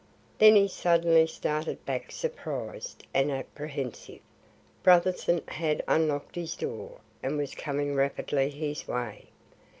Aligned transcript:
Then 0.39 0.55
he 0.55 0.67
suddenly 0.67 1.27
started 1.27 1.85
back 1.85 2.11
surprised 2.11 3.05
and 3.13 3.29
apprehensive. 3.31 4.19
Brotherson 4.81 5.43
had 5.47 5.83
unlocked 5.87 6.33
his 6.33 6.55
door, 6.55 7.01
and 7.21 7.37
was 7.37 7.53
coming 7.53 7.93
rapidly 7.93 8.49
his 8.49 8.87
way. 8.87 9.25